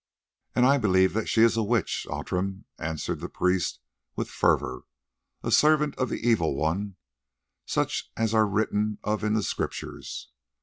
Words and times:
"And 0.55 0.65
I 0.65 0.79
believe 0.79 1.13
that 1.13 1.29
she 1.29 1.43
is 1.43 1.55
a 1.55 1.61
witch, 1.61 2.07
Outram," 2.09 2.65
answered 2.79 3.19
the 3.19 3.29
priest 3.29 3.79
with 4.15 4.31
fervour, 4.31 4.85
"a 5.43 5.51
servant 5.51 5.95
of 5.99 6.09
the 6.09 6.27
Evil 6.27 6.55
One, 6.55 6.95
such 7.67 8.11
as 8.17 8.33
are 8.33 8.47
written 8.47 8.97
of 9.03 9.23
in 9.23 9.35
the 9.35 9.43
Scriptures. 9.43 10.31